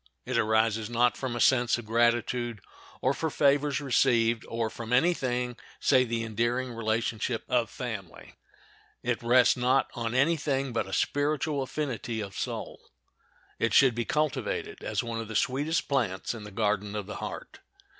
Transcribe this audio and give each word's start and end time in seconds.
It 0.25 0.35
arises, 0.35 0.89
not 0.89 1.15
from 1.15 1.35
a 1.35 1.39
sense 1.39 1.77
of 1.77 1.85
gratitude, 1.85 2.61
or 3.01 3.13
for 3.13 3.29
favors 3.29 3.79
received, 3.79 4.43
or 4.49 4.71
from 4.71 4.91
any 4.91 5.13
thing 5.13 5.57
save 5.79 6.09
the 6.09 6.23
endearing 6.23 6.71
relationship 6.73 7.43
of 7.47 7.69
family. 7.69 8.33
It 9.03 9.21
rests 9.21 9.55
not 9.55 9.91
on 9.93 10.15
any 10.15 10.37
thing 10.37 10.73
but 10.73 10.87
a 10.87 10.91
spiritual 10.91 11.61
affinity 11.61 12.19
of 12.19 12.35
soul. 12.35 12.81
It 13.59 13.75
should 13.75 13.93
be 13.93 14.05
cultivated 14.05 14.83
as 14.83 15.03
one 15.03 15.19
of 15.21 15.27
the 15.27 15.35
sweetest 15.35 15.87
plants 15.87 16.33
in 16.33 16.45
the 16.45 16.49
garden 16.51 16.95
of 16.95 17.05
the 17.05 17.17
heart. 17.17 17.59